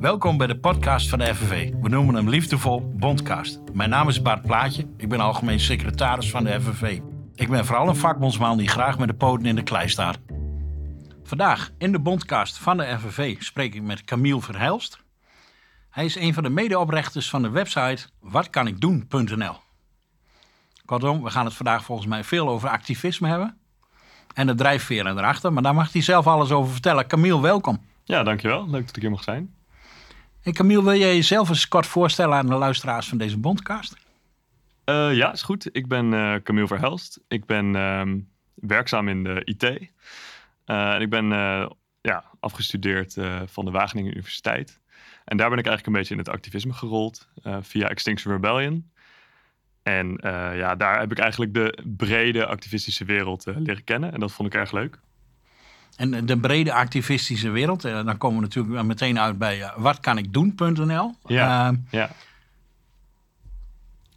[0.00, 1.72] Welkom bij de podcast van de FNV.
[1.80, 3.60] We noemen hem liefdevol Bondcast.
[3.72, 4.86] Mijn naam is Bart Plaatje.
[4.96, 7.00] Ik ben algemeen secretaris van de FNV.
[7.34, 10.18] Ik ben vooral een vakbondsman die graag met de poten in de klei staat.
[11.22, 14.98] Vandaag in de Bondcast van de FNV spreek ik met Camille Verhelst.
[15.90, 19.56] Hij is een van de medeoprichters van de website watkanikdoen.nl.
[20.84, 23.58] Kortom, we gaan het vandaag volgens mij veel over activisme hebben.
[24.34, 27.06] En de drijfveren erachter, maar daar mag hij zelf alles over vertellen.
[27.06, 27.80] Camille, welkom.
[28.06, 28.70] Ja, dankjewel.
[28.70, 29.54] Leuk dat ik hier mag zijn.
[30.42, 33.96] En Camille, wil jij jezelf eens kort voorstellen aan de luisteraars van deze Bondcast?
[34.90, 35.68] Uh, ja, is goed.
[35.72, 37.20] Ik ben uh, Camille Verhelst.
[37.28, 38.02] Ik ben uh,
[38.54, 39.62] werkzaam in de IT.
[39.62, 41.28] Eh, en ik ben
[42.00, 43.16] ja, afgestudeerd
[43.46, 44.80] van de Wageningen Universiteit.
[45.24, 47.28] En daar ben ik eigenlijk een beetje in het activisme gerold
[47.60, 48.90] via Extinction Rebellion.
[49.82, 50.18] En
[50.54, 54.12] ja, daar heb ik eigenlijk de brede activistische wereld leren kennen.
[54.12, 55.00] En dat vond ik erg leuk.
[55.96, 61.14] En de brede activistische wereld, dan komen we natuurlijk meteen uit bij watkanikdoen.nl.
[61.26, 62.10] Ja, ja.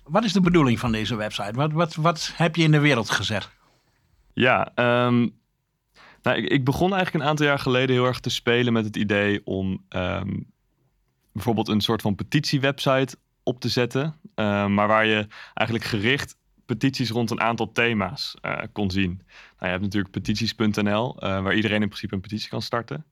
[0.03, 1.53] Wat is de bedoeling van deze website?
[1.53, 3.49] Wat, wat, wat heb je in de wereld gezet?
[4.33, 5.37] Ja, um,
[6.21, 8.95] nou, ik, ik, begon eigenlijk een aantal jaar geleden heel erg te spelen met het
[8.95, 10.51] idee om um,
[11.31, 14.15] bijvoorbeeld een soort van petitiewebsite op te zetten.
[14.35, 16.35] Maar waar je eigenlijk gericht
[16.69, 19.11] petities rond een aantal thema's uh, kon zien.
[19.11, 19.23] Nou,
[19.59, 23.05] je hebt natuurlijk petities.nl, uh, waar iedereen in principe een petitie kan starten.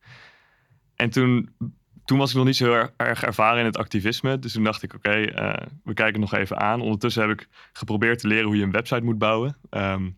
[0.96, 1.50] En toen
[2.06, 4.40] toen was ik nog niet zo heel erg ervaren in het activisme.
[4.40, 6.82] Dus toen dacht ik, oké, uh, we kijken nog even aan.
[6.82, 9.58] Ondertussen heb ik geprobeerd te leren hoe je een website moet bouwen.
[9.70, 10.18] Um,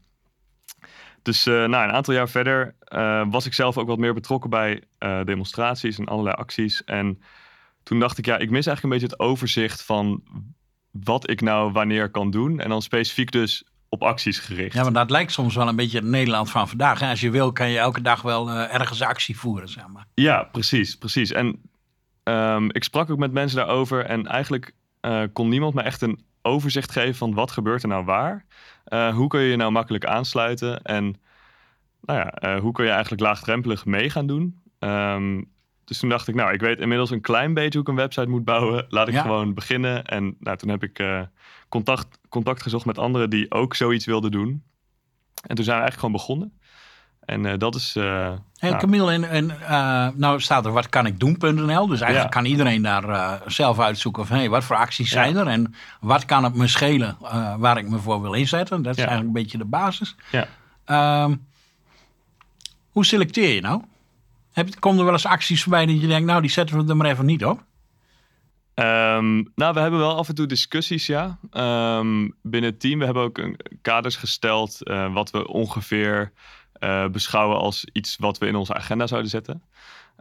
[1.21, 2.75] dus nou, een aantal jaar verder
[3.29, 4.83] was ik zelf ook wat meer betrokken bij
[5.23, 6.83] demonstraties en allerlei acties.
[6.83, 7.21] En
[7.83, 10.23] toen dacht ik, ja, ik mis eigenlijk een beetje het overzicht van
[11.03, 12.59] wat ik nou wanneer kan doen.
[12.59, 14.73] En dan specifiek dus op acties gericht.
[14.73, 16.99] Ja, maar dat lijkt soms wel een beetje het Nederland van vandaag.
[16.99, 17.09] Hè?
[17.09, 20.05] Als je wil, kan je elke dag wel ergens actie voeren, zeg maar.
[20.13, 21.31] Ja, precies, precies.
[21.31, 21.61] En
[22.23, 26.23] Um, ik sprak ook met mensen daarover en eigenlijk uh, kon niemand me echt een
[26.41, 28.45] overzicht geven van wat gebeurt er nou waar.
[28.87, 31.21] Uh, hoe kun je je nou makkelijk aansluiten en
[32.01, 34.61] nou ja, hoe kun je eigenlijk laagdrempelig mee gaan doen.
[34.79, 35.51] Um,
[35.89, 38.29] dus toen dacht ik, nou, ik weet inmiddels een klein beetje hoe ik een website
[38.29, 38.85] moet bouwen.
[38.89, 39.21] Laat ik ja.
[39.21, 40.05] gewoon beginnen.
[40.05, 41.03] En nou, toen heb ik
[41.69, 44.63] contact, contact gezocht met anderen die ook zoiets wilden doen.
[45.47, 46.59] En toen zijn we eigenlijk gewoon begonnen.
[47.29, 47.95] En uh, dat is.
[47.97, 51.87] Uh, hey, Camille, en, en uh, nou staat er wat kan ik doen.nl.
[51.87, 52.41] Dus eigenlijk ja.
[52.41, 56.43] kan iedereen daar zelf uitzoeken van hey, wat voor acties zijn er en wat kan
[56.43, 57.17] het me schelen
[57.57, 58.81] waar ik me voor wil inzetten.
[58.81, 60.15] Dat is eigenlijk een beetje de basis.
[60.31, 61.23] Ja.
[61.23, 61.47] Um,
[62.89, 63.81] hoe selecteer je nou?
[64.59, 66.97] Heb, komen er wel eens acties voorbij dat je denkt, nou die zetten we er
[66.97, 67.63] maar even niet op?
[68.75, 71.39] Um, nou, we hebben wel af en toe discussies, ja.
[71.97, 72.99] Um, binnen het team.
[72.99, 74.77] We hebben ook een kaders gesteld
[75.13, 76.31] wat we ongeveer
[76.79, 79.63] uh, beschouwen als iets wat we in onze agenda zouden zetten.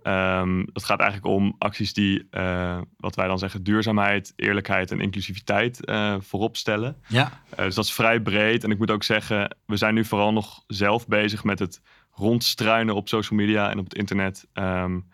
[0.03, 5.01] Um, dat gaat eigenlijk om acties die, uh, wat wij dan zeggen, duurzaamheid, eerlijkheid en
[5.01, 6.97] inclusiviteit uh, voorop stellen.
[7.07, 7.43] Ja.
[7.57, 8.65] dus dat is vrij breed.
[8.65, 11.83] En ik moet ook zeggen, we zijn nu vooral nog zelf bezig met het
[12.19, 14.47] rondstruinen op social media en op het internet.
[14.55, 15.07] Um,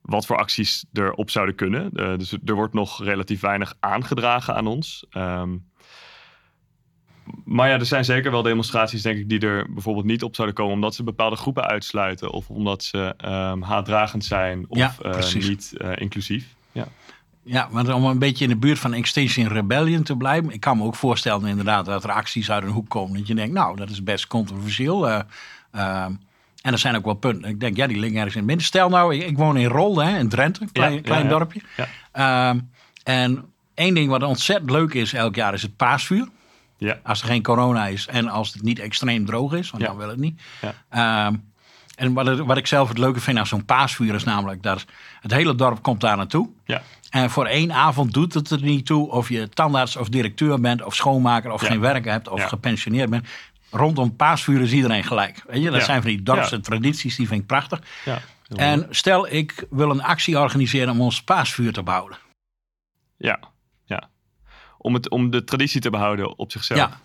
[0.00, 1.90] wat voor acties erop zouden kunnen.
[2.18, 5.06] dus er wordt nog relatief weinig aangedragen aan ons.
[5.16, 5.64] Um,
[7.44, 10.56] maar ja, er zijn zeker wel demonstraties, denk ik, die er bijvoorbeeld niet op zouden
[10.56, 10.74] komen.
[10.74, 12.30] omdat ze bepaalde groepen uitsluiten.
[12.30, 14.64] of omdat ze um, haatdragend zijn.
[14.68, 16.54] of ja, uh, niet uh, inclusief.
[16.72, 16.88] Ja.
[17.42, 20.50] Ja, maar om een beetje in de buurt van Extinction Rebellion te blijven.
[20.50, 23.18] Ik kan me ook voorstellen inderdaad dat er acties uit een hoek komen.
[23.18, 25.08] Dat je denkt, nou, dat is best controversieel.
[25.08, 26.06] Uh,
[26.66, 27.50] en er zijn ook wel punten.
[27.50, 28.66] Ik denk, ja, die liggen ergens in het midden.
[28.66, 31.60] Stel nou, ik, ik woon in Rolde, hè, in Drenthe, klein, ja, klein dorpje.
[32.12, 32.58] Ehm,
[33.02, 33.44] en
[33.74, 36.28] één ding wat ontzettend leuk is elk jaar is het paasvuur.
[36.78, 36.98] Ja.
[37.02, 39.88] Als er geen corona is en als het niet extreem droog is, want ja.
[39.88, 40.40] dan wil het niet.
[40.90, 41.26] Ja.
[41.26, 41.44] Um,
[41.96, 44.84] en wat, het, wat, ik zelf het leuke vind aan zo'n paasvuur is namelijk dat
[45.20, 46.48] het hele dorp komt daar naartoe.
[46.64, 46.82] Ja.
[47.10, 50.82] En voor één avond doet het er niet toe of je tandarts of directeur bent
[50.82, 53.26] of schoonmaker of geen werk hebt of gepensioneerd bent.
[53.70, 55.44] Rondom paasvuur is iedereen gelijk.
[55.46, 57.82] Weet je, dat zijn van die dorpse tradities, die vind ik prachtig.
[58.56, 62.16] en stel ik wil een actie organiseren om ons paasvuur te bouwen.
[63.16, 63.40] Ja
[64.86, 66.78] om, het, om de traditie te behouden op zichzelf.
[66.78, 67.00] Ja.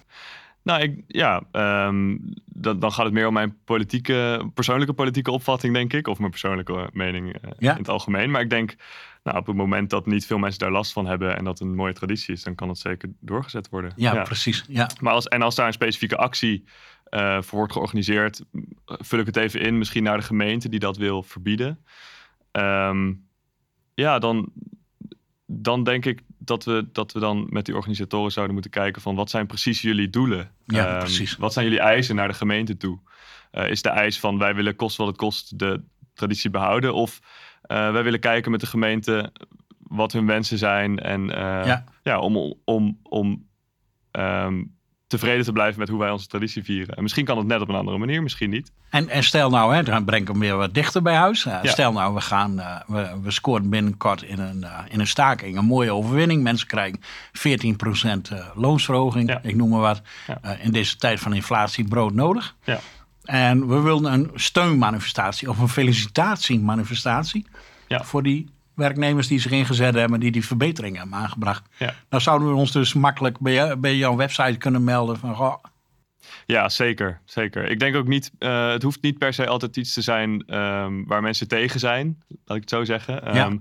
[0.63, 1.41] Nou, ik, ja,
[1.87, 6.07] um, dan, dan gaat het meer om mijn politieke, persoonlijke politieke opvatting, denk ik.
[6.07, 7.71] Of mijn persoonlijke mening uh, ja.
[7.71, 8.31] in het algemeen.
[8.31, 8.75] Maar ik denk,
[9.23, 11.75] nou, op het moment dat niet veel mensen daar last van hebben en dat een
[11.75, 13.93] mooie traditie is, dan kan het zeker doorgezet worden.
[13.95, 14.21] Ja, ja.
[14.21, 14.65] precies.
[14.67, 14.89] Ja.
[14.99, 16.63] Maar als, en als daar een specifieke actie
[17.09, 18.43] uh, voor wordt georganiseerd,
[18.85, 21.85] vul ik het even in, misschien naar de gemeente die dat wil verbieden.
[22.51, 23.27] Um,
[23.93, 24.51] ja, dan,
[25.45, 29.15] dan denk ik dat we, dat we dan met die organisatoren zouden moeten kijken van
[29.15, 30.51] wat zijn precies jullie doelen?
[30.65, 31.37] Ja, um, precies.
[31.37, 32.99] Wat zijn jullie eisen naar de gemeente toe?
[33.51, 35.81] Uh, is de eis van wij willen kost wat het kost de
[36.13, 36.93] traditie behouden?
[36.93, 39.31] Of Eh, wij willen kijken met de gemeente
[39.91, 40.99] wat hun wensen zijn.
[40.99, 41.83] En uh, ja.
[42.03, 42.19] ja.
[42.19, 43.45] om, om, om
[44.11, 44.63] ehm,
[45.07, 46.95] tevreden te blijven met hoe wij onze traditie vieren.
[46.95, 48.71] En misschien kan het net op een andere manier, misschien niet.
[48.89, 51.45] En, en stel nou, hè, dan breng ik hem weer wat dichter bij huis.
[51.45, 55.07] Uh, Stel nou, we, gaan, uh, we, we scoren binnenkort in een, uh, in een
[55.07, 56.43] staking een mooie overwinning.
[56.43, 56.99] Mensen krijgen
[58.31, 59.39] 14% loonsverhoging, ja.
[59.43, 60.01] ik noem maar wat.
[60.27, 60.55] Ja.
[60.59, 62.55] in deze tijd van inflatie brood nodig.
[62.63, 62.79] Ja.
[63.23, 67.45] En we wilden een steunmanifestatie of een felicitatiemanifestatie
[67.87, 68.03] ja.
[68.03, 71.69] voor die werknemers die zich ingezet hebben, die die verbeteringen hebben aangebracht.
[71.77, 71.93] Ja.
[72.09, 75.63] Nou zouden we ons dus makkelijk bij, bij jouw website kunnen melden van, goh,
[76.45, 77.21] ja, zeker.
[77.25, 77.69] zeker.
[77.69, 81.07] Ik denk ook niet, uh, het hoeft niet per se altijd iets te zijn um,
[81.07, 83.27] waar mensen tegen zijn, laat ik het zo zeggen.
[83.27, 83.51] Um, ja.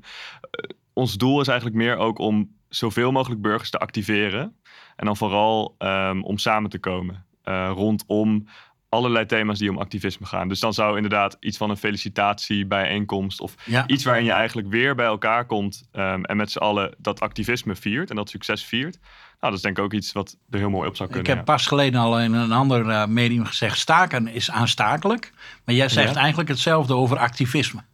[0.92, 4.56] ons doel is eigenlijk meer ook om zoveel mogelijk burgers te activeren.
[4.96, 8.48] En dan vooral um, om samen te komen uh, rondom
[8.90, 10.48] allerlei thema's die om activisme gaan.
[10.48, 13.86] Dus dan zou inderdaad iets van een felicitatiebijeenkomst of ja.
[13.86, 17.76] iets waarin je eigenlijk weer bij elkaar komt um, en met z'n allen dat activisme
[17.76, 18.98] viert en dat succes viert.
[19.00, 21.30] Nou, dat is denk ik ook iets wat er heel mooi op zou kunnen.
[21.30, 25.32] Ik heb pas geleden al in een ander uh, medium gezegd, staken is aanstakelijk.
[25.64, 26.20] Maar jij zegt ja.
[26.20, 27.84] eigenlijk hetzelfde over activisme.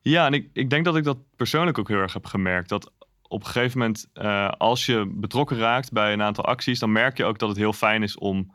[0.00, 2.68] Ja, en ik, ik denk dat ik dat persoonlijk ook heel erg heb gemerkt.
[2.68, 6.92] Dat op een gegeven moment, uh, als je betrokken raakt bij een aantal acties, dan
[6.92, 8.52] merk je ook dat het heel fijn is om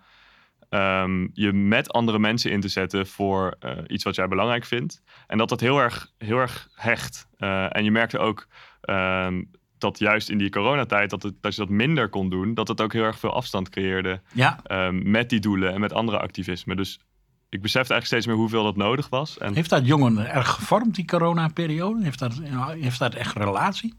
[0.76, 5.02] um, je met andere mensen in te zetten voor uh, iets wat jij belangrijk vindt.
[5.28, 7.28] En dat dat heel erg, heel erg hecht.
[7.38, 8.48] Uh, en je merkte ook
[8.90, 12.68] um, dat juist in die coronatijd, dat, het, dat je dat minder kon doen, dat
[12.68, 14.60] het ook heel erg veel afstand creëerde ja.
[14.72, 16.76] um, met die doelen en met andere activisme.
[16.76, 17.00] Dus
[17.50, 19.38] ik besefte eigenlijk steeds meer hoeveel dat nodig was.
[19.38, 19.54] En...
[19.54, 22.04] Heeft dat jongeren erg gevormd, die coronaperiode?
[22.04, 22.42] Heeft dat,
[22.80, 23.94] heeft dat echt relatie?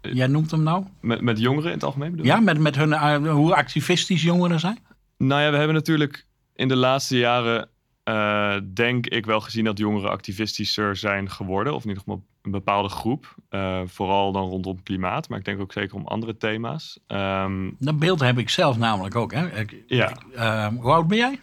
[0.00, 0.84] Jij noemt hem nou?
[1.00, 4.60] Met, met jongeren in het algemeen bedoel Ja, met, met hun, uh, hoe activistisch jongeren
[4.60, 4.78] zijn?
[5.18, 7.68] Nou ja, we hebben natuurlijk in de laatste jaren,
[8.04, 11.74] uh, denk ik, wel gezien dat jongeren activistischer zijn geworden.
[11.74, 13.34] Of in ieder geval een bepaalde groep.
[13.50, 16.98] Uh, vooral dan rondom klimaat, maar ik denk ook zeker om andere thema's.
[17.08, 19.32] Um, dat beeld heb ik zelf namelijk ook.
[19.32, 19.60] Hè?
[19.60, 20.08] Ik, ja.
[20.10, 21.40] Ik, uh, hoe oud ben jij?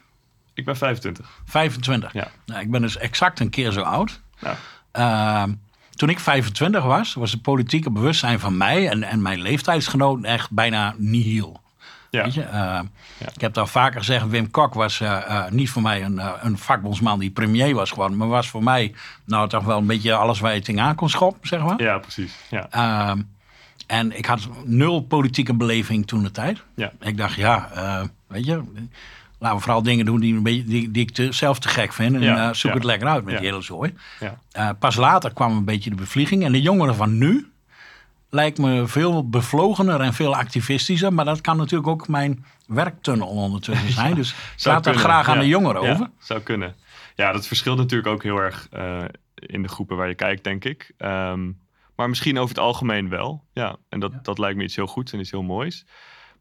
[0.53, 1.41] Ik ben 25.
[1.45, 2.13] 25?
[2.13, 2.31] Ja.
[2.45, 4.21] Nou, ik ben dus exact een keer zo oud.
[4.39, 4.57] Ja.
[5.47, 5.53] Uh,
[5.95, 10.51] toen ik 25 was, was het politieke bewustzijn van mij en, en mijn leeftijdsgenoten echt
[10.51, 11.61] bijna nihil.
[12.11, 12.23] Ja.
[12.23, 12.41] Weet je?
[12.41, 12.49] Uh,
[13.17, 13.27] ja.
[13.33, 16.57] Ik heb al vaker gezegd, Wim Kok was uh, uh, niet voor mij een, een
[16.57, 18.93] vakbondsman die premier was geworden, maar was voor mij
[19.25, 21.81] nou toch wel een beetje alles waar je tegen aan kon schoppen, zeg maar.
[21.81, 22.35] Ja, precies.
[22.49, 22.67] Ja.
[22.69, 23.21] Ehm,
[23.87, 26.63] en ik had nul politieke beleving toen de tijd.
[26.75, 26.91] Ja.
[26.99, 27.69] Ik dacht, ja,
[28.27, 28.63] weet je,
[29.39, 31.93] laten we vooral dingen doen die, een beetje, die, die ik te, zelf te gek
[31.93, 32.15] vind.
[32.15, 32.53] En ja.
[32.53, 33.93] zoek het lekker uit met die hele zooi.
[34.79, 36.43] Pas later kwam een beetje de bevlieging.
[36.43, 37.50] En de jongeren van nu,
[38.31, 41.13] lijkt me veel bevlogener en veel activistischer.
[41.13, 44.15] Maar dat kan natuurlijk ook mijn werktunnel ondertussen zijn.
[44.15, 46.09] Dus ik laat dat graag aan de jongeren over.
[46.19, 46.75] Zou kunnen.
[47.15, 49.03] Ja, dat verschilt natuurlijk ook heel erg uh,
[49.35, 50.91] in de groepen waar je kijkt, denk ik.
[50.97, 51.59] Um,
[51.95, 53.43] maar misschien over het algemeen wel.
[53.53, 55.85] Ja, en dat, dat lijkt me iets heel goeds en iets heel moois.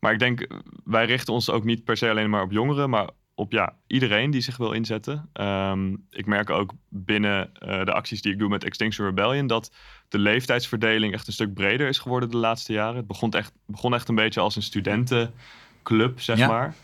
[0.01, 0.47] Maar ik denk,
[0.85, 3.09] wij richten ons ook niet per se alleen maar op jongeren, maar
[3.41, 5.31] op ja, iedereen die zich wil inzetten.
[5.33, 9.73] Um, ik merk ook binnen uh, de acties die ik doe met Extinction Rebellion dat
[10.09, 12.97] de leeftijdsverdeling echt een stuk breder is geworden de laatste jaren.
[12.97, 16.75] Het begon echt, begon echt een beetje als een studentenclub, zeg maar.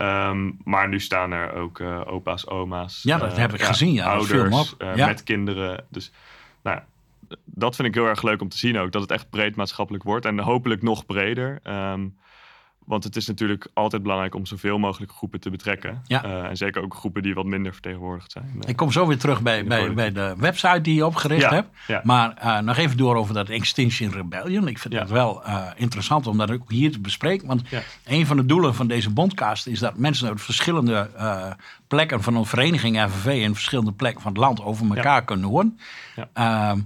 [0.00, 3.02] Um, maar nu staan er ook uh, opa's, oma's.
[3.02, 3.92] Ja, dat uh, heb ik ja, gezien.
[3.92, 5.06] Ja, ouders ja.
[5.06, 5.84] met kinderen.
[5.90, 6.12] Dus
[6.62, 6.80] nou,
[7.44, 8.92] dat vind ik heel erg leuk om te zien ook.
[8.92, 10.26] Dat het echt breed maatschappelijk wordt.
[10.26, 11.60] En hopelijk nog breder.
[11.64, 12.16] Um,
[12.86, 16.02] want het is natuurlijk altijd belangrijk om zoveel mogelijk groepen te betrekken.
[16.06, 16.24] Ja.
[16.24, 18.52] Uh, en zeker ook groepen die wat minder vertegenwoordigd zijn.
[18.54, 21.50] Uh, ik kom zo weer terug bij, bij, bij de website die je opgericht ja.
[21.50, 21.68] hebt.
[21.86, 22.00] Ja.
[22.04, 24.68] Maar uh, nog even door over dat Extinction Rebellion.
[24.68, 25.42] Ik vind het wel
[25.76, 27.46] interessant om dat ook hier te bespreken.
[27.46, 27.62] Want
[28.04, 31.08] een van de doelen van deze bondcast is dat mensen uit verschillende
[31.86, 33.26] plekken van een vereniging FNV...
[33.26, 35.78] in verschillende plekken van het land over elkaar kunnen horen.
[36.32, 36.78] Ehm,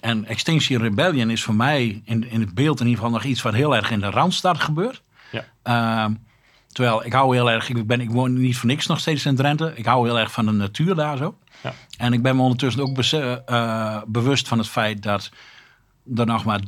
[0.00, 3.42] en Extinction Rebellion is voor mij in, in het beeld in ieder geval nog iets
[3.42, 5.02] wat heel erg in de Randstad gebeurt.
[5.30, 5.44] Ja.
[6.08, 6.14] Uh,
[6.72, 9.36] terwijl ik hou heel erg, ik, ben, ik woon niet voor niks nog steeds in
[9.36, 9.72] Drenthe.
[9.74, 11.38] Ik hou heel erg van de natuur daar zo.
[11.62, 11.74] Ja.
[11.98, 15.30] En ik ben me ondertussen ook uh, bewust van het feit dat
[16.16, 16.62] er nog maar 30%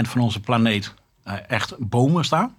[0.00, 0.94] van onze planeet
[1.26, 2.54] uh, echt bomen staan.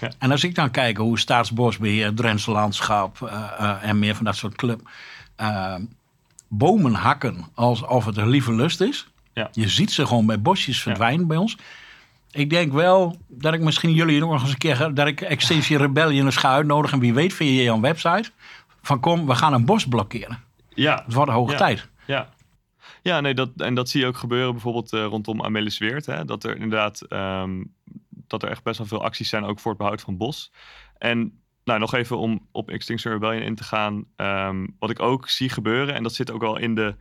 [0.00, 0.10] Ja.
[0.18, 4.54] En als ik dan kijk hoe Staatsbosbeheer, Drentse Landschap uh, en meer van dat soort
[4.54, 4.90] club
[5.36, 5.84] ehm,
[6.48, 9.08] bomen hakken alsof het een lieve lust is.
[9.32, 9.48] Ja.
[9.52, 11.56] Je ziet ze gewoon bij bosjes verdwijnen bij ons
[12.34, 14.94] ik denk wel dat ik misschien jullie nog eens een keer...
[14.94, 16.98] dat ik Extinction Rebellion eens ga uitnodigen.
[16.98, 18.30] Wie weet via je website.
[18.82, 20.42] Van kom, we gaan een bos blokkeren.
[20.68, 21.02] Ja.
[21.04, 21.88] Het wordt hoge tijd.
[22.06, 22.28] Ja.
[23.02, 26.06] Ja, nee, dat, en dat zie je ook gebeuren bijvoorbeeld uh, rondom Amelis Weert.
[26.06, 27.74] Hè, dat er inderdaad um,
[28.10, 30.52] dat er echt best wel veel acties zijn, ook voor het behoud van bos.
[30.98, 34.04] En nou, nog even om op Extinction Rebellion in te gaan.
[34.16, 36.96] Um, wat ik ook zie gebeuren, en dat zit ook al in de,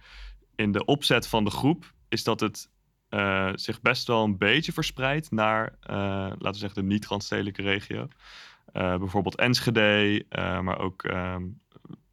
[0.56, 2.70] in de opzet van de groep, is dat het
[3.14, 8.08] uh, zich best wel een beetje verspreidt naar, uh, laten we zeggen, de niet-randstedelijke regio.
[8.74, 10.26] Uh, bijvoorbeeld Enschede,
[10.62, 11.62] maar ook um,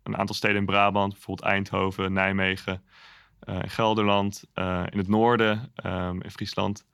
[0.02, 2.82] een aantal steden in Brabant, bijvoorbeeld Eindhoven, Nijmegen,
[3.46, 4.44] Gelderland,
[4.90, 6.84] in het noorden, um, in Friesland.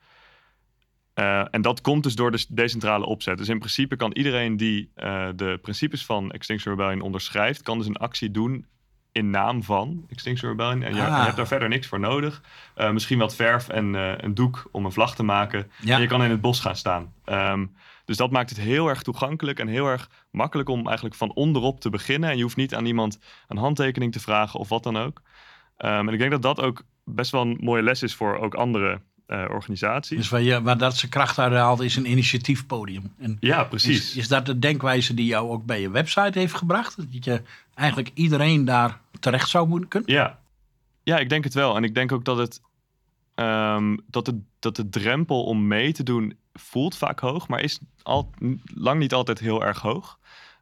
[1.51, 3.39] en dat komt dus door de decentrale opzet.
[3.39, 4.91] Dus in principe kan iedereen die
[5.35, 8.67] de principes van Extinction Rebellion onderschrijft, kan dus een actie doen
[9.17, 10.83] in naam van Extinction Rebellion.
[10.83, 11.25] En je, ah.
[11.25, 12.43] hebt daar verder niks voor nodig.
[12.77, 15.71] Uh, misschien wat verf en uh, een doek om een vlag te maken.
[15.81, 15.95] Ja.
[15.95, 17.13] En je kan in het bos gaan staan.
[17.25, 21.33] Um, dus dat maakt het heel erg toegankelijk en heel erg makkelijk om eigenlijk van
[21.35, 22.31] onderop te beginnen.
[22.31, 23.19] En je hoeft niet aan iemand
[23.49, 25.23] een handtekening te vragen of wat dan ook.
[25.79, 28.55] Um, en ik denk dat dat ook best wel een mooie les is voor ook
[28.55, 30.17] andere uh, organisaties.
[30.17, 33.13] Dus waar, je, waar dat ze kracht uit haalt is een initiatiefpodium.
[33.19, 33.99] En ja, precies.
[33.99, 36.97] Is, is, dat de denkwijze die jou ook bij je website heeft gebracht?
[36.97, 37.43] Dat je
[37.75, 40.13] eigenlijk iedereen daar terecht zou moeten kunnen?
[40.13, 40.39] Ja,
[41.03, 41.77] ja ik denk het wel.
[41.77, 42.61] En ik denk ook dat het,
[43.35, 47.81] um, dat, het, dat de drempel om mee te doen voelt vaak hoog, maar is
[48.03, 48.31] al,
[48.75, 50.19] lang niet altijd heel erg hoog.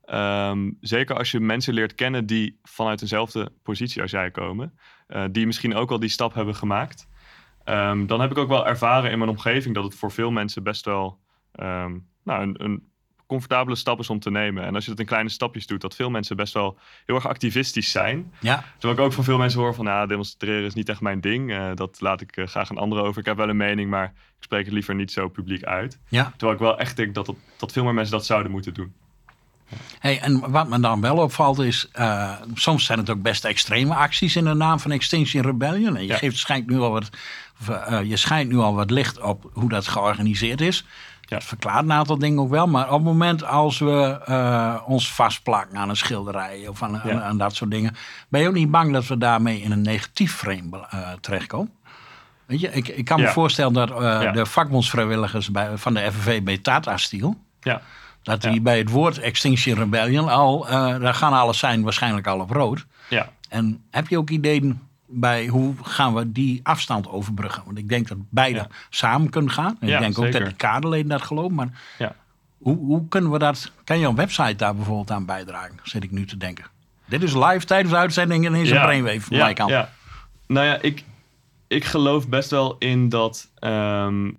[0.07, 5.25] Um, zeker als je mensen leert kennen die vanuit dezelfde positie als jij komen, uh,
[5.31, 7.09] die misschien ook al die stap hebben gemaakt.
[7.65, 10.63] Um, dan heb ik ook wel ervaren in mijn omgeving dat het voor veel mensen
[10.63, 11.23] best wel
[12.25, 12.93] nou, een, een,
[13.35, 14.65] comfortabele stap is om te nemen.
[14.65, 17.27] En als je dat in kleine stapjes doet, dat veel mensen best wel heel erg
[17.29, 18.33] activistisch zijn.
[18.41, 18.65] Ja.
[18.79, 21.51] Terwijl ik ook van veel mensen hoor van, ja, demonstreren is niet echt mijn ding.
[21.51, 23.21] Uh, dat laat ik uh, graag aan anderen over.
[23.21, 25.99] Ik heb wel een mening, maar ik spreek het liever niet zo publiek uit.
[26.09, 26.33] Ja.
[26.37, 28.93] Terwijl ik wel echt denk dat, dat, dat veel meer mensen dat zouden moeten doen.
[29.99, 33.95] Hey, en wat me dan wel opvalt is, uh, soms zijn het ook best extreme
[33.95, 35.97] acties in de naam van Extinction Rebellion.
[35.97, 36.17] En je, ja.
[36.17, 37.11] geeft, schijnt nu al wat,
[37.71, 40.85] uh, je schijnt nu al wat licht op hoe dat georganiseerd is.
[41.35, 42.67] Dat verklaart een aantal dingen ook wel.
[42.67, 47.39] Maar op het moment als we uh, ons vastplakken aan een schilderij of aan, aan,
[47.39, 47.97] dat soort dingen,
[48.29, 50.89] ben je ook niet bang dat we daarmee in een negatief frame
[51.21, 51.73] terechtkomen?
[52.47, 53.89] Weet je, ik, ik kan me voorstellen dat
[54.35, 57.37] de vakbondsvrijwilligers bij, van de FNV bij Tata Steel.
[57.61, 57.81] Ja
[58.25, 62.51] dat die bij het woord Extinction Rebellion al, daar gaan alles zijn waarschijnlijk al op
[62.51, 62.87] rood.
[63.09, 63.29] Ja.
[63.49, 64.81] En heb je ook ideeën
[65.15, 67.63] bij hoe gaan we die afstand overbruggen?
[67.65, 68.69] Want ik denk dat beide ja.
[68.91, 69.77] samen kunnen gaan.
[69.81, 70.35] En ja, ik denk zeker.
[70.35, 71.55] ook dat de kaderleden dat geloven.
[71.55, 71.69] Maar
[71.99, 72.15] ja.
[72.59, 73.73] hoe, hoe kunnen we dat?
[73.85, 75.79] Kan je een website daar bijvoorbeeld aan bijdragen?
[75.83, 76.65] Zit ik nu te denken.
[77.05, 79.71] Dit is live tijdens de uitzending en is een brainwave van ja, mijn kant.
[79.71, 79.93] Ja.
[80.47, 81.05] Nou ja, ik,
[81.67, 84.39] ik geloof best wel in dat um,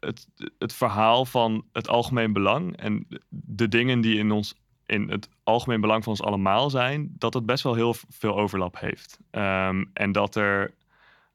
[0.00, 0.26] het,
[0.58, 4.54] het verhaal van het algemeen belang en de dingen die in ons
[4.90, 8.78] in het algemeen belang van ons allemaal zijn, dat het best wel heel veel overlap
[8.78, 9.18] heeft.
[9.30, 10.74] Um, en dat er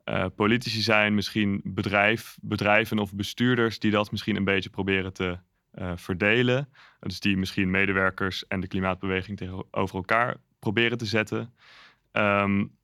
[0.05, 5.37] uh, politici zijn, misschien bedrijf, bedrijven of bestuurders die dat misschien een beetje proberen te
[5.75, 6.69] uh, verdelen.
[6.99, 11.53] Dus die misschien medewerkers en de klimaatbeweging tegenover elkaar proberen te zetten.
[12.11, 12.77] Um,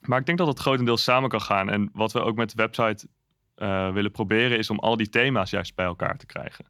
[0.00, 1.70] maar ik denk dat het grotendeels samen kan gaan.
[1.70, 3.08] En wat we ook met de website
[3.56, 6.64] uh, willen proberen is om al die thema's juist bij elkaar te krijgen.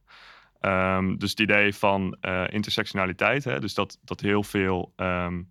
[0.67, 5.51] Um, dus het idee van uh, intersectionaliteit, hè, dus dat, dat heel veel um,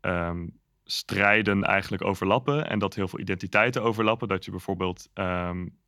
[0.00, 4.28] um, strijden eigenlijk overlappen en dat heel veel identiteiten overlappen.
[4.28, 5.10] Dat je bijvoorbeeld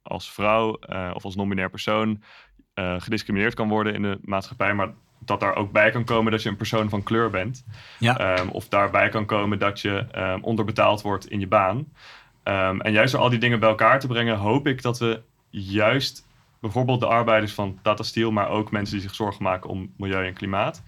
[0.02, 2.22] als vrouw uh, of als non-binair persoon
[2.74, 6.48] gediscrimineerd kan worden in de maatschappij, maar dat daar ook bij kan komen dat je
[6.48, 7.64] een persoon van kleur bent.
[7.98, 8.44] Ja.
[8.50, 10.06] of daarbij kan komen dat je
[10.40, 11.92] onderbetaald wordt in je baan.
[12.78, 16.30] En juist door al die dingen bij elkaar te brengen, hoop ik dat we juist
[16.62, 20.26] bijvoorbeeld de arbeiders van Tata Steel, maar ook mensen die zich zorgen maken om milieu
[20.26, 20.82] en klimaat,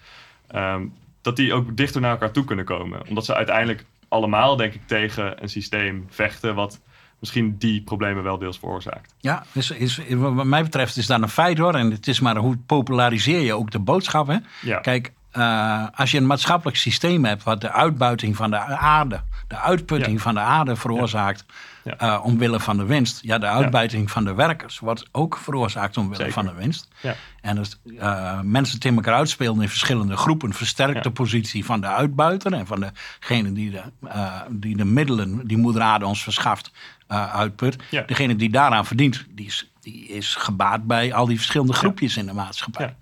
[0.55, 3.09] um, dat die ook dichter naar elkaar toe kunnen komen.
[3.09, 6.81] Omdat ze uiteindelijk allemaal, denk ik, tegen een systeem vechten wat
[7.19, 9.15] misschien die problemen wel deels veroorzaakt.
[9.19, 11.75] Ja, is, is, wat mij betreft is dat een feit hoor.
[11.75, 14.27] En het is maar hoe populariseer je ook de boodschap.
[14.27, 14.39] Hè?
[14.63, 14.79] Ja.
[14.79, 19.57] Kijk, uh, als je een maatschappelijk systeem hebt wat de uitbuiting van de aarde, de
[19.59, 20.23] uitputting Ja.
[20.23, 21.45] van de aarde veroorzaakt
[21.85, 21.97] Ja.
[21.99, 23.21] eh, omwille van de winst.
[23.23, 26.33] Ja, de uitbuiting van de werkers wordt ook veroorzaakt omwille Zeker.
[26.33, 26.89] van de winst.
[27.01, 27.15] Ja.
[27.41, 31.87] En als eh, mensen tegen elkaar uitspelen in verschillende groepen, versterkt de positie van de
[31.87, 32.85] uitbuiter en van
[33.21, 36.71] degene die de, eh, die de middelen die moeder aarde ons verschaft
[37.09, 37.77] eh, uitput.
[38.07, 42.27] Degene die daaraan verdient, die is, die is gebaat bij al die verschillende groepjes in
[42.27, 42.95] de maatschappij.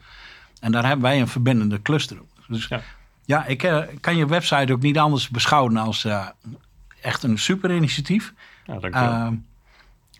[0.62, 2.16] En daar hebben wij een verbindende cluster.
[2.46, 2.80] Dus Ja.
[3.24, 6.28] ja, ik eh, kan je website ook niet anders beschouwen als eh,
[7.00, 8.32] echt een super initiatief.
[8.66, 9.10] Ja, dankjewel.
[9.10, 9.34] Ehm,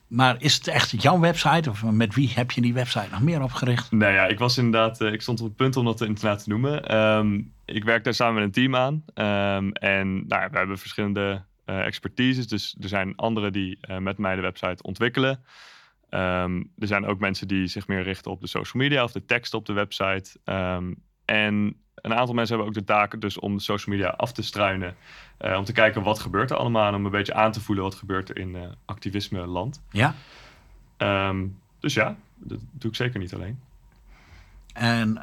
[0.06, 1.70] maar is het echt jouw website?
[1.70, 3.90] Of met wie heb je die website nog meer opgericht?
[3.92, 6.48] Nou ja, ik was inderdaad, eh, ik stond op het punt om dat inderdaad te
[6.48, 6.84] noemen.
[6.84, 9.04] Ehm, ik werk daar samen met een team aan.
[9.14, 12.48] Ehm, en nou, ja, we hebben verschillende expertises.
[12.48, 15.44] Dus er zijn anderen die met mij de website ontwikkelen.
[16.12, 19.24] Ehm, er zijn ook mensen die zich meer richten op de social media of de
[19.24, 20.38] tekst op de website.
[20.44, 20.92] Ehm,
[21.24, 24.96] en een aantal mensen hebben ook de taak dus om social media af te struinen.
[25.40, 26.88] Uh, om te kijken wat gebeurt er allemaal.
[26.88, 29.82] En om een beetje aan te voelen wat gebeurt er in uh, activisme land.
[29.90, 30.14] Ja.
[31.28, 33.60] Um, dus ja, dat doe ik zeker niet alleen.
[34.72, 35.22] En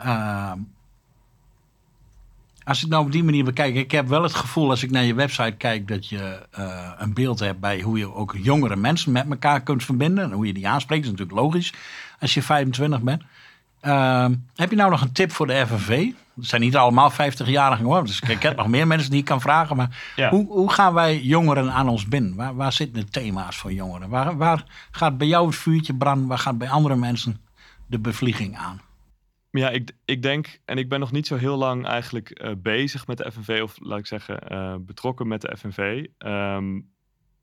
[2.70, 5.04] als ik nou op die manier bekijk, ik heb wel het gevoel als ik naar
[5.04, 9.12] je website kijk dat je uh, een beeld hebt bij hoe je ook jongere mensen
[9.12, 10.24] met elkaar kunt verbinden.
[10.24, 11.74] En hoe je die aanspreekt, dat is natuurlijk logisch
[12.20, 13.24] als je 25 bent.
[13.82, 16.12] Uh, heb je nou nog een tip voor de FNV?
[16.36, 18.06] Het zijn niet allemaal 50-jarigen hoor.
[18.06, 19.76] Dus ik heb nog meer mensen die ik kan vragen.
[19.76, 20.30] Maar ja.
[20.30, 22.36] hoe, hoe gaan wij jongeren aan ons binnen?
[22.36, 24.10] Waar, waar zitten de thema's voor jongeren?
[24.10, 26.28] Waar, waar gaat bij jou het vuurtje branden?
[26.28, 27.42] Waar gaat bij andere mensen
[27.88, 28.82] de bevlieging aan?
[29.52, 33.08] Ja, ik, ik denk, en ik ben nog niet zo heel lang eigenlijk uh, bezig
[33.08, 36.06] met de FNV, of laat ik zeggen, uh, betrokken met de FNV.
[36.18, 36.92] Um,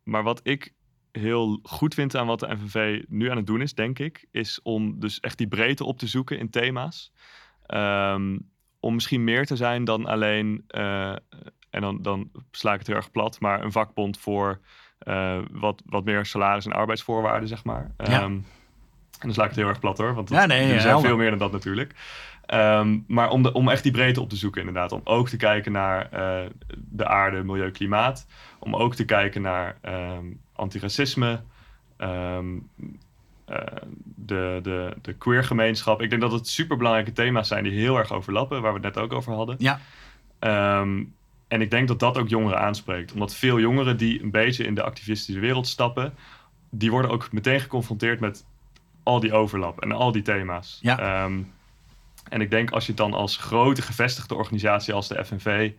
[0.03, 0.75] maar wat ik
[1.13, 4.63] heel goed vind aan wat de FNV nu aan het doen is, denk ik, is
[4.63, 7.13] om dus echt die breedte op te zoeken in thema's.
[7.67, 11.17] Um, om misschien meer te zijn dan alleen, uh,
[11.71, 14.61] en dan, dan sla ik het heel erg plat, maar een vakbond voor
[15.51, 17.95] wat, wat meer salaris en arbeidsvoorwaarden, zeg maar.
[17.97, 18.31] Ja.
[19.21, 21.17] En dan sla ik het heel erg plat hoor, want ja, nee, er zijn veel
[21.17, 21.95] meer dan dat natuurlijk.
[22.55, 24.93] Um, maar om, de, om echt die breedte op te zoeken inderdaad.
[24.93, 28.27] Om ook te kijken naar uh, de aarde, milieu, klimaat.
[28.59, 31.41] Om ook te kijken naar um, antiracisme.
[31.99, 32.69] Um,
[33.51, 33.57] uh,
[34.15, 36.03] de, de, de queer gemeenschap.
[36.03, 38.63] Ik denk dat het superbelangrijke thema's zijn die heel erg overlappen.
[38.63, 39.57] Waar we het net ook over hadden.
[39.59, 39.81] Ja.
[41.49, 43.13] en ik denk dat dat ook jongeren aanspreekt.
[43.13, 46.15] Omdat veel jongeren die een beetje in de activistische wereld stappen...
[46.71, 48.45] die worden ook meteen geconfronteerd met
[49.07, 50.79] al die overlap en al die thema's.
[50.83, 51.25] Ja.
[51.25, 51.53] Um,
[52.29, 55.71] en ik denk als je het dan als grote gevestigde organisatie als de FNV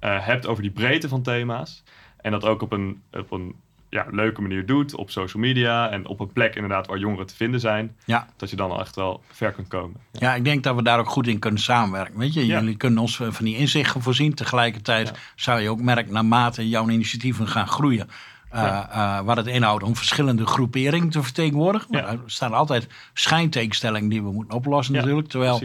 [0.00, 1.82] uh, hebt over die breedte van thema's.
[2.20, 3.54] En dat ook op een, op een
[3.88, 7.34] ja, leuke manier doet op social media en op een plek inderdaad waar jongeren te
[7.34, 7.96] vinden zijn.
[8.04, 8.26] Ja.
[8.36, 10.00] Dat je dan echt wel ver kunt komen.
[10.12, 10.28] Ja.
[10.28, 10.34] ja.
[10.34, 12.18] ik denk dat we daar ook goed in kunnen samenwerken.
[12.18, 14.34] Weet je, jullie kunnen ons van die inzichten voorzien.
[14.34, 18.08] Tegelijkertijd zou je ook merken naarmate jouw initiatieven gaan groeien.
[18.54, 21.86] Uh, uh, wat het inhoudt om verschillende groeperingen te vertegenwoordigen.
[21.90, 22.06] Ja.
[22.06, 25.28] Er staan altijd schijntegenstellingen die we moeten oplossen ja, natuurlijk.
[25.28, 25.62] Terwijl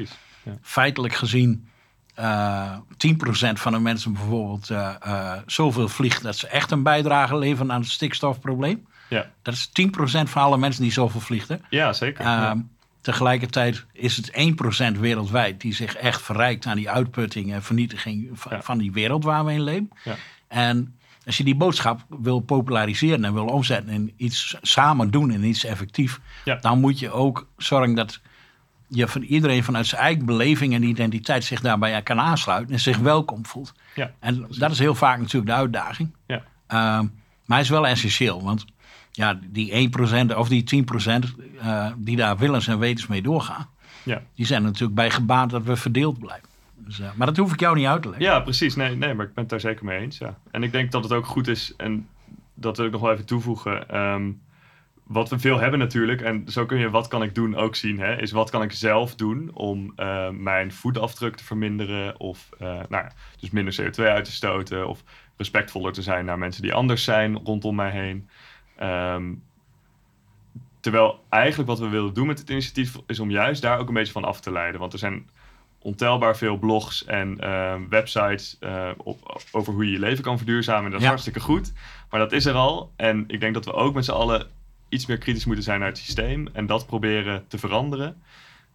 [0.61, 1.67] feitelijk gezien
[2.19, 2.77] uh, 10%
[3.53, 4.71] van de mensen bijvoorbeeld
[5.45, 6.23] zoveel vliegt...
[6.23, 8.87] dat ze echt een bijdrage leveren aan het stikstofprobleem.
[9.09, 9.29] Ja.
[9.41, 9.71] Dat is 10%
[10.23, 11.61] van alle mensen die zoveel vliegen.
[11.69, 12.55] Ja, zeker.
[13.01, 14.31] Tegelijkertijd is het
[14.95, 19.23] 1% wereldwijd die zich echt verrijkt aan die uitputting en vernietiging van, van die wereld
[19.23, 19.89] waar we in leven.
[20.47, 25.43] En als je die boodschap wil populariseren en wil omzetten in iets samen doen en
[25.43, 26.55] iets effectief, ja.
[26.55, 28.19] dan moet je ook zorgen dat
[28.87, 32.97] je van iedereen vanuit zijn eigen beleving en identiteit zich daarbij kan aansluiten en zich
[32.97, 33.73] welkom voelt.
[33.95, 36.15] Ja, en dat is heel vaak natuurlijk de uitdaging.
[36.27, 36.35] Ja.
[36.35, 36.41] Uh,
[37.45, 38.65] maar het is wel essentieel, want
[39.11, 39.89] ja, die
[40.31, 41.29] 1% of die 10%
[41.63, 43.67] uh, die daar willens en wetens mee doorgaan,
[44.03, 44.21] ja.
[44.35, 46.49] die zijn natuurlijk bij gebaat dat we verdeeld blijven.
[46.85, 48.27] Dus, uh, maar dat hoef ik jou niet uit te leggen.
[48.27, 48.75] Ja, precies.
[48.75, 50.17] Nee, nee, maar ik ben het daar zeker mee eens.
[50.17, 50.37] Ja.
[50.51, 52.07] En ik denk dat het ook goed is, en
[52.53, 54.01] dat wil ik nog wel even toevoegen.
[54.01, 54.41] Um,
[55.05, 57.99] wat we veel hebben natuurlijk, en zo kun je wat kan ik doen ook zien,
[57.99, 62.79] hè, is wat kan ik zelf doen om uh, mijn voetafdruk te verminderen of uh,
[62.89, 63.05] nou,
[63.39, 65.03] dus minder CO2 uit te stoten of
[65.37, 68.29] respectvoller te zijn naar mensen die anders zijn rondom mij heen.
[68.81, 69.43] Um,
[70.79, 73.93] terwijl eigenlijk wat we willen doen met het initiatief is om juist daar ook een
[73.93, 74.79] beetje van af te leiden.
[74.79, 75.29] Want er zijn
[75.85, 80.83] ontelbaar veel blogs en uh, websites uh, op, over hoe je je leven kan verduurzamen.
[80.85, 81.09] En dat is Ja.
[81.09, 81.73] hartstikke goed.
[82.09, 82.91] Maar dat is er al.
[82.95, 84.47] En ik denk dat we ook met z'n allen
[84.89, 86.47] iets meer kritisch moeten zijn naar het systeem.
[86.53, 88.21] En dat proberen te veranderen.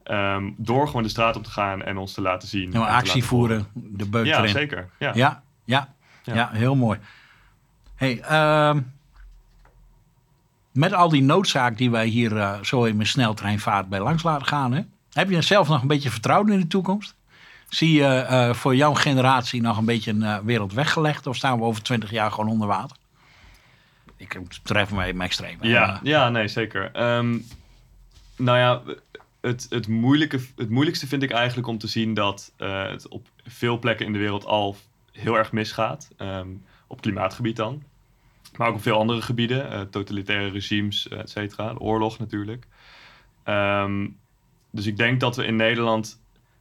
[0.03, 2.65] Ehm, door gewoon de straat op te gaan en ons te laten zien.
[2.73, 4.49] en Nou, actie voeren, de beuk Ja, erin.
[4.51, 4.89] zeker.
[4.99, 5.11] Ja.
[5.15, 6.35] Ja, ja, ja.
[6.35, 6.51] Ja.
[6.53, 6.99] heel mooi.
[7.95, 8.81] Hey, ehm,
[10.73, 14.47] met al die noodzaak die wij hier eh, zo in mijn sneltreinvaart bij langs laten
[14.47, 14.81] gaan, hè,
[15.13, 17.15] heb je zelf nog een beetje vertrouwen in de toekomst?
[17.69, 21.59] Zie je eh, voor jouw generatie nog een beetje een eh, wereld weggelegd of staan
[21.59, 22.97] we over twintig jaar gewoon onder water?
[24.17, 25.59] Ik tref me even extreem.
[25.61, 26.91] Ja, ja nee, zeker.
[26.93, 27.39] Ehm,
[28.37, 28.83] nou ja,
[29.41, 33.29] het, het, moeilijke, het moeilijkste vind ik eigenlijk om te zien dat eh, het op
[33.47, 34.77] veel plekken in de wereld al
[35.13, 36.11] heel erg misgaat.
[36.17, 36.49] Ehm,
[36.87, 37.83] op klimaatgebied dan.
[38.57, 39.71] Maar ook op veel andere gebieden.
[39.71, 41.73] eh, totalitaire regimes, et cetera.
[41.73, 42.67] De oorlog natuurlijk.
[43.45, 44.07] Ehm,
[44.71, 46.21] dus ik denk dat we in Nederland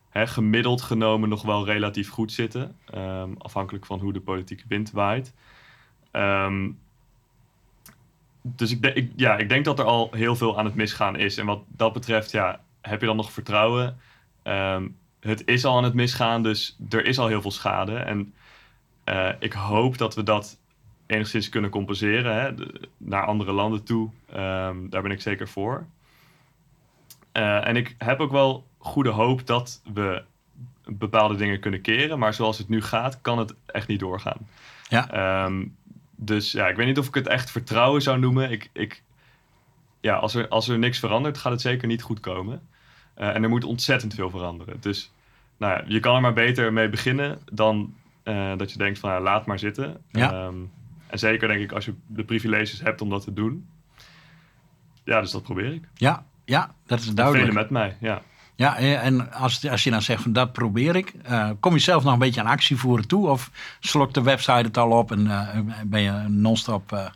[0.09, 2.75] hè, gemiddeld genomen nog wel relatief goed zitten.
[2.85, 5.33] Ehm, afhankelijk van hoe de politieke wind waait.
[6.11, 6.69] Ehm,
[8.41, 11.37] dus ik, ja, ik denk dat er al heel veel aan het misgaan is.
[11.37, 13.97] En wat dat betreft, ja, heb je dan nog vertrouwen?
[14.43, 14.87] Ehm,
[15.19, 17.97] het is al aan het misgaan, dus er is al heel veel schade.
[17.97, 18.33] En
[19.03, 20.57] eh, ik hoop dat we dat
[21.05, 22.65] enigszins kunnen compenseren hè,
[22.97, 24.09] naar andere landen toe.
[24.89, 25.85] Daar ben ik zeker voor.
[27.39, 30.23] Eh, en ik heb ook wel goede hoop dat we
[30.85, 32.19] bepaalde dingen kunnen keren.
[32.19, 34.47] Maar zoals het nu gaat, kan het echt niet doorgaan.
[34.87, 35.09] Ja.
[35.11, 35.65] Ehm,
[36.15, 38.51] dus ja, ik weet niet of ik het echt vertrouwen zou noemen.
[38.51, 39.03] Ik, ik,
[39.99, 42.61] ja, als, er, als er niks verandert, gaat het zeker niet goed komen.
[43.13, 44.77] Eh, en er moet ontzettend veel veranderen.
[44.79, 45.11] Dus
[45.57, 49.11] nou ja, je kan er maar beter mee beginnen dan eh, dat je denkt van
[49.11, 50.01] ja, laat maar zitten.
[50.11, 50.31] Ja.
[50.31, 50.57] Ehm,
[51.07, 53.67] en zeker denk ik als je de privileges hebt om dat te doen.
[55.03, 55.87] Ja, dus dat probeer ik.
[55.93, 57.53] Ja, ja, dat is Velen duidelijk.
[57.53, 58.21] met mij, ja.
[58.55, 61.79] Ja, eh, en als, als je dan zegt van dat probeer ik, eh, kom je
[61.79, 63.27] zelf nog een beetje aan actie voeren toe?
[63.29, 67.11] Of slokt de website het al op en eh, ben je non-stop...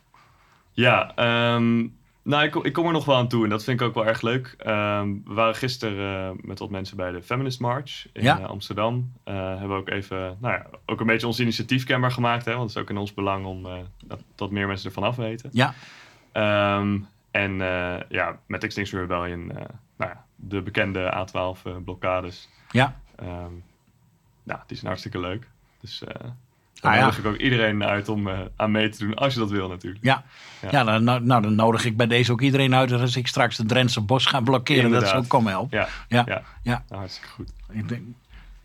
[0.72, 1.88] Ja, ehm,
[2.24, 3.94] nou, ik, kom- ik kom er nog wel aan toe en dat vind ik ook
[3.94, 4.56] wel erg leuk.
[4.58, 8.36] Ehm, we waren gisteren met wat mensen bij de Feminist March in Ja.
[8.36, 9.12] Amsterdam.
[9.24, 12.46] Hebben we ook even, nou ja, ook een beetje ons initiatief kenbaar gemaakt.
[12.46, 13.68] Hè, want het is ook in ons belang om
[14.06, 15.50] dat, dat meer mensen ervan af weten.
[15.54, 15.74] ja,
[16.32, 16.98] Ehm,
[17.34, 19.56] en eh, ja, met Extinction Rebellion, eh,
[19.98, 22.50] nou ja, de bekende A12 eh, blokkades.
[22.72, 23.52] ja, Ehm
[24.44, 25.48] nou, die zijn hartstikke leuk.
[25.80, 26.30] Dus eh
[26.74, 27.06] Ah, daar ja.
[27.06, 30.04] nodig ik ook iedereen uit om aan mee te doen, als je dat wil natuurlijk.
[30.04, 30.24] ja.
[30.62, 30.68] Ja.
[30.72, 33.28] Ja, dan, nou, nou, dan nodig ik bij deze ook iedereen uit dat als ik
[33.28, 35.78] straks de Drentse bos ga blokkeren, dat ze ook komen helpen.
[35.78, 36.42] Ja, Ja, ja.
[36.62, 36.84] ja.
[36.88, 37.54] Nou, hartstikke goed.
[37.70, 38.02] Ik denk,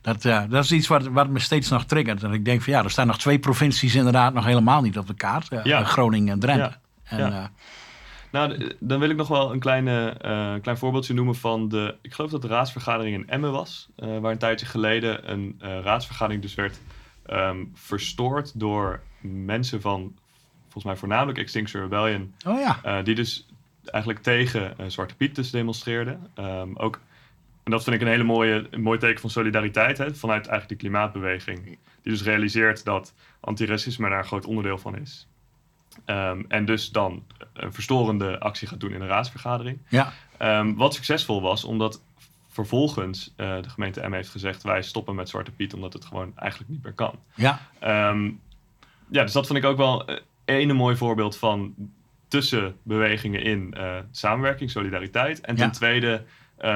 [0.00, 2.20] dat, ja, dat is iets wat, wat me steeds nog triggert.
[2.20, 5.06] Dat ik denk van ja, er staan nog twee provincies inderdaad nog helemaal niet op
[5.06, 5.48] de kaart.
[5.64, 5.84] Ja.
[5.84, 6.72] Groningen en Drenthe.
[7.10, 7.18] Ja.
[7.18, 7.50] En,
[8.30, 11.96] Nou, dan wil ik nog wel een kleine, eh, klein voorbeeldje noemen van de...
[12.00, 13.88] Ik geloof dat de raadsvergadering in Emmen was.
[13.96, 16.80] eh, waar een tijdje geleden een eh, raadsvergadering dus werd
[17.26, 20.16] ehm, verstoord door mensen van...
[20.62, 22.34] Volgens mij voornamelijk Extinction Rebellion.
[22.46, 23.46] oh ja, die dus
[23.84, 26.30] eigenlijk tegen Zwarte Piet dus demonstreerden.
[26.34, 27.00] Ehm, ook,
[27.64, 29.98] en dat vind ik een hele mooie, een mooi teken van solidariteit.
[29.98, 31.64] Hè, vanuit eigenlijk die klimaatbeweging.
[31.64, 35.27] Die dus realiseert dat antiracisme daar een groot onderdeel van is.
[36.04, 39.78] Ehm, en dus dan een verstorende actie gaat doen in een raadsvergadering.
[39.88, 42.02] ja, Ehm, wat succesvol was, omdat
[42.48, 44.62] vervolgens eh, de gemeente M heeft gezegd...
[44.62, 47.14] wij stoppen met Zwarte Piet, omdat het gewoon eigenlijk niet meer kan.
[47.34, 48.24] ja, Ehm,
[49.10, 51.74] ja, dus dat vond ik ook wel eh, een mooi voorbeeld van
[52.28, 55.40] tussenbewegingen in eh, samenwerking, solidariteit.
[55.40, 55.70] En ten Ja.
[55.72, 56.24] tweede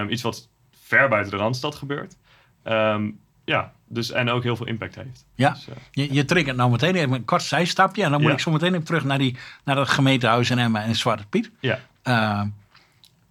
[0.09, 2.17] iets wat ver buiten de Randstad gebeurt.
[2.63, 3.11] Ehm,
[3.45, 5.25] ja, dus en ook heel veel impact heeft.
[5.35, 5.51] Ja.
[5.51, 8.03] Dus, eh, je, je triggert nou meteen even een kort zijstapje.
[8.05, 8.37] En dan moet Ja.
[8.37, 11.51] ik zo meteen even terug naar, die, naar het gemeentehuis in Emmen en Zwarte Piet.
[11.61, 11.79] ja.
[12.03, 12.43] Eh,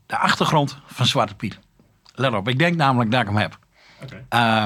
[0.05, 1.59] de achtergrond van Zwarte Piet.
[2.15, 3.57] Let op, ik denk namelijk dat ik hem heb.
[4.03, 4.25] Oké.
[4.29, 4.63] Eh,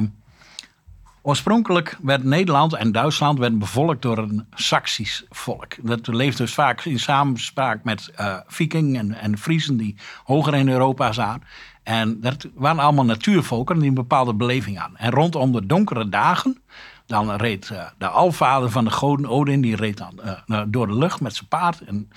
[1.25, 5.73] oorspronkelijk werd Nederland en Duitsland werden bevolkt door een Saxisch volk.
[5.81, 10.69] Dat leefde dus vaak in samenspraak met eh Viking en, en Friesen die hoger in
[10.69, 11.47] Europa zaten.
[11.83, 14.97] En dat waren allemaal natuurvolken die een bepaalde beleving hadden.
[14.99, 16.61] En rondom de donkere dagen,
[17.05, 20.97] dan reed eh, de alvader van de goden Odin, die reed dan eh, door de
[20.97, 21.81] lucht met zijn paard.
[21.81, 22.09] En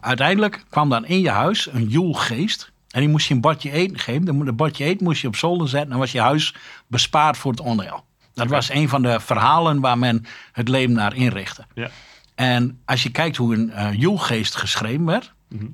[0.00, 2.72] uiteindelijk kwam dan in je huis een joelgeest.
[2.94, 4.24] En die moest je een bordje eten geven.
[4.24, 5.90] Dan bordje eten moest je op zolder zetten.
[5.90, 6.54] Dan was je huis
[6.86, 8.04] bespaard voor het onheil.
[8.34, 11.66] Dat was een van de verhalen waar men het leven naar inrichtte.
[11.74, 11.90] Ja.
[12.34, 15.66] En als je kijkt hoe een eh joelgeest geschreven werd, Mhm.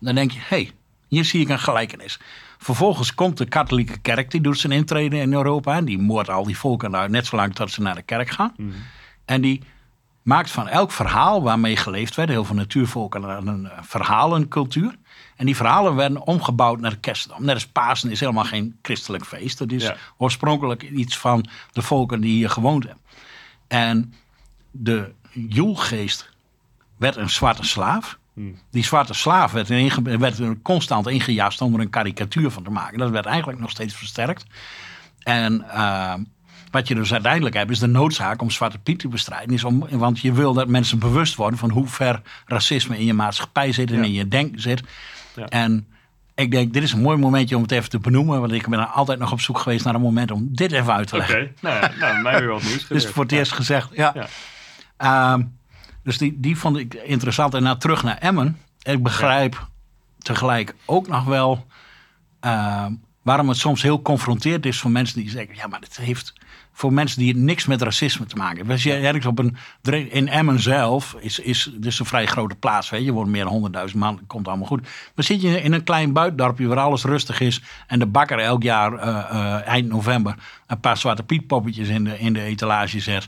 [0.00, 0.70] dan denk je, hé, hey,
[1.08, 2.18] hier zie ik een gelijkenis.
[2.58, 5.76] Vervolgens komt de katholieke kerk, die doet zijn intrede in Europa.
[5.76, 8.52] En die moordt al die volken uit net zolang tot ze naar de kerk gaan.
[8.56, 8.70] Mhm.
[9.24, 9.62] En die
[10.22, 14.94] maakt van elk verhaal waarmee geleefd werd, heel veel natuurvolken een eh, verhalencultuur.
[15.36, 17.44] En die verhalen werden omgebouwd naar de kerstdom.
[17.44, 19.58] Net als Pasen is helemaal geen christelijk feest.
[19.58, 19.96] Dat is Ja.
[20.16, 23.02] oorspronkelijk iets van de volken die hier gewoond hebben.
[23.68, 24.14] En
[24.70, 26.30] de joelgeest
[26.98, 28.18] werd een zwarte slaaf.
[28.34, 28.58] Hmm.
[28.70, 29.68] Die zwarte slaaf werd,
[30.18, 32.98] werd er constant ingejast om er een karikatuur van te maken.
[32.98, 34.44] Dat werd eigenlijk nog steeds versterkt.
[35.22, 36.14] En eh,
[36.70, 39.54] wat je dus uiteindelijk hebt, is de noodzaak om Zwarte Piet te bestrijden.
[39.54, 43.14] Is om, want je wil dat mensen bewust worden van hoe ver racisme in je
[43.14, 44.02] maatschappij zit en Ja.
[44.02, 44.82] in je denken zit.
[45.34, 45.46] Ja.
[45.46, 45.86] En
[46.34, 48.40] ik denk, dit is een mooi momentje om het even te benoemen.
[48.40, 51.08] Want ik ben altijd nog op zoek geweest naar een moment om dit even uit
[51.08, 51.56] te Oké, leggen.
[51.60, 54.14] nou, ja, nou, mij weer wat nieuws Dus voor het eerst gezegd, ja.
[54.14, 54.26] Ja.
[54.96, 55.42] Ehm,
[56.02, 57.54] dus die, die vond ik interessant.
[57.54, 58.58] En nou terug naar Emmen.
[58.82, 59.68] Ik begrijp
[60.18, 61.66] tegelijk ook nog wel
[62.40, 62.92] ehm,
[63.22, 66.32] waarom het soms heel confronteerd is voor mensen die zeggen: ja, maar het heeft
[66.72, 68.72] voor mensen die niks met racisme te maken hebben.
[68.74, 69.56] Als je ergens op een,
[70.10, 72.90] in Emmen zelf is, is dus een vrij grote plaats.
[72.90, 74.80] Weet je, je wordt meer dan 100.000 man, komt allemaal goed.
[75.14, 78.62] Maar zit je in een klein buitendorpje waar alles rustig is en de bakker elk
[78.62, 80.34] jaar eh, eh, eind november
[80.66, 83.26] een paar zwarte pietpoppetjes in de, in de etalage zet.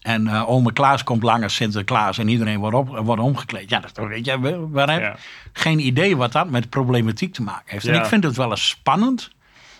[0.00, 3.70] En eh ome Klaas komt langer Sinterklaas en iedereen wordt, op, wordt omgekleed.
[3.70, 5.16] Ja, dat weet je, we- waar heb Ja.
[5.52, 7.86] geen idee wat dat met problematiek te maken heeft.
[7.86, 9.30] En ik vind het wel eens spannend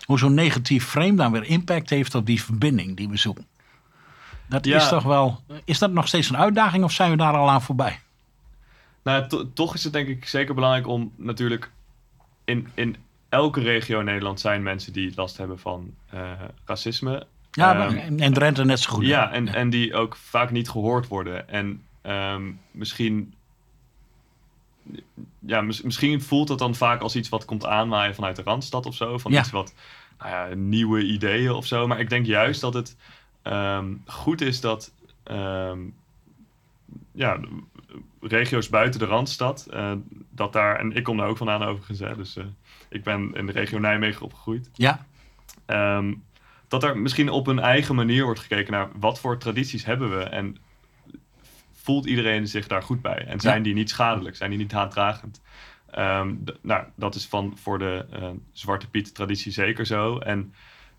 [0.07, 3.47] hoe zo'n negatief frame dan weer impact heeft op die verbinding die we zoeken.
[4.49, 4.77] Dat Ja.
[4.77, 5.43] is toch wel.
[5.65, 7.99] Is dat nog steeds een uitdaging of zijn we daar al aan voorbij?
[9.03, 11.71] Nou, to- toch is het denk ik zeker belangrijk om natuurlijk
[12.45, 12.97] in, in
[13.29, 16.31] elke regio in Nederland zijn mensen die last hebben van eh,
[16.65, 17.27] racisme.
[17.51, 19.07] Ja, maar in Drenthe net zo goed.
[19.07, 21.49] ja, en, en die ook vaak niet gehoord worden.
[21.49, 23.35] En ehm, misschien,
[25.39, 28.87] ja, mis- misschien voelt dat dan vaak als iets wat komt aanwaaien vanuit de Randstad
[28.87, 29.19] of zo.
[29.19, 29.41] Van Ja.
[29.41, 29.75] iets wat,
[30.19, 31.87] nou ja, nieuwe ideeën of zo.
[31.87, 32.97] Maar ik denk juist dat het
[33.43, 35.79] ehm, goed is dat ehm,
[37.13, 37.39] ja,
[38.21, 39.93] regio's buiten de Randstad, eh,
[40.31, 42.45] dat daar, en ik kom daar ook vandaan overigens, hè, dus eh,
[42.89, 44.71] ik ben in de regio Nijmegen opgegroeid.
[44.75, 45.07] Ja,
[45.67, 46.15] Ehm,
[46.69, 50.23] dat er misschien op een eigen manier wordt gekeken naar wat voor tradities hebben we
[50.25, 50.57] en
[51.87, 55.41] voelt iedereen zich daar goed bij en zijn die niet schadelijk, zijn die niet haatdragend.
[55.91, 60.19] Ehm, nou, dat is van voor de eh, Zwarte Piet traditie zeker zo.
[60.19, 60.55] En,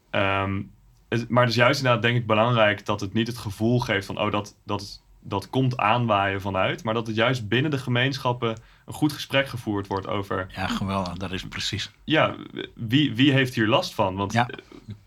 [0.09, 0.61] ehm,
[1.09, 4.05] het- maar het is juist inderdaad denk ik belangrijk dat het niet het gevoel geeft
[4.05, 8.57] van oh dat, dat, dat komt aanwaaien vanuit, maar dat het juist binnen de gemeenschappen
[8.85, 11.13] een goed gesprek gevoerd wordt over ja, geweldig.
[11.13, 11.91] Dat is precies.
[12.03, 12.35] ja,
[12.75, 14.15] wie, wie heeft hier last van?
[14.15, 14.47] Want Ja.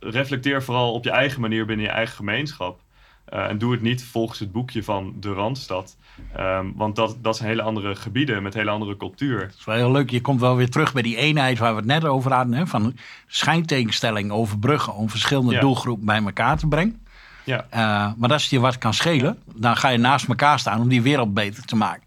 [0.00, 2.80] reflecteer vooral op je eigen manier binnen je eigen gemeenschap.
[3.30, 5.96] Eh, en doe het niet volgens het boekje van de Randstad.
[6.36, 9.40] Ehm, want dat, dat zijn hele andere gebieden met hele andere cultuur.
[9.40, 10.10] Het is wel heel leuk.
[10.10, 12.54] Je komt wel weer terug bij die eenheid waar we het net over hadden.
[12.54, 15.60] Hè, van schijntegenstelling overbruggen om verschillende Ja.
[15.60, 17.02] doelgroepen bij elkaar te brengen.
[17.44, 20.88] Ja, Eh, maar als je wat kan schelen, dan ga je naast elkaar staan om
[20.88, 22.02] die wereld beter te maken.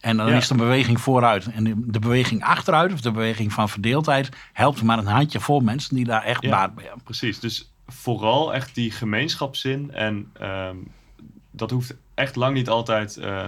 [0.00, 0.36] En dan Ja.
[0.36, 1.46] is de beweging vooruit.
[1.52, 5.60] En de, de beweging achteruit, of de beweging van verdeeldheid, helpt maar een handje vol
[5.60, 6.50] mensen die daar echt Ja.
[6.50, 7.02] baat bij hebben.
[7.04, 7.40] precies.
[7.40, 9.92] Dus vooral echt die gemeenschapszin.
[9.92, 10.76] En ehm,
[11.50, 13.46] dat hoeft echt lang niet altijd eh,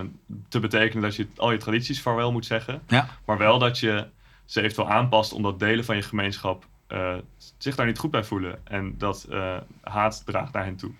[0.49, 2.83] te betekenen dat je al je tradities vaarwel moet zeggen.
[2.89, 4.07] Ja, Maar wel dat je
[4.45, 7.15] ze eventueel aanpast omdat delen van je gemeenschap eh,
[7.59, 8.59] zich daar niet goed bij voelen.
[8.65, 10.91] En dat eh, haat draagt naar hen toe.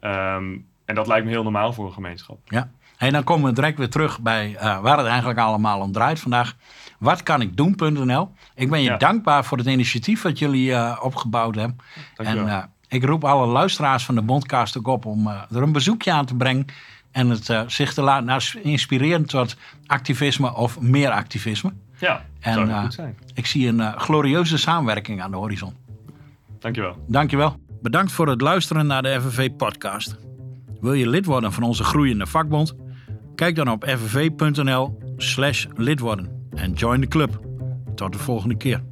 [0.00, 2.38] Ehm, en dat lijkt me heel normaal voor een gemeenschap.
[2.44, 2.70] ja.
[2.98, 6.20] En dan komen we direct weer terug bij eh, waar het eigenlijk allemaal om draait
[6.20, 6.56] vandaag.
[6.98, 8.32] Wat kan ik doen.nl.
[8.54, 8.96] Ik ben je Ja.
[8.96, 11.76] dankbaar voor het initiatief wat jullie opgebouwd hebben.
[12.16, 15.72] En eh, ik roep alle luisteraars van de Bondcast ook op om eh, er een
[15.72, 16.64] bezoekje aan te brengen.
[17.10, 21.72] En het, eh, zich te laten as- inspireren tot activisme of meer activisme.
[21.98, 23.18] ja, en, zou eh, goed zijn.
[23.34, 25.74] Ik zie een glorieuze samenwerking aan de horizon.
[26.58, 27.04] Dankjewel.
[27.06, 27.56] Dankjewel.
[27.82, 30.16] Bedankt voor het luisteren naar de FNV podcast.
[30.80, 32.74] Wil je lid worden van onze groeiende vakbond?
[33.34, 37.40] Kijk dan op fnv.nl slash lid worden en join de club.
[37.94, 38.82] Tot de volgende keer.